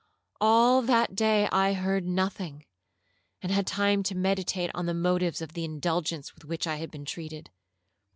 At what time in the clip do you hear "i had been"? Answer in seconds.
6.65-7.05